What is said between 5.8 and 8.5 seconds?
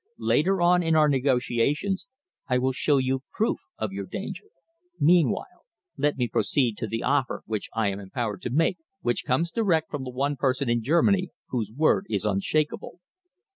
let me proceed to the offer which I am empowered to